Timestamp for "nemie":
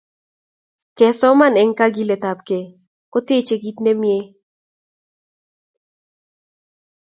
3.83-4.21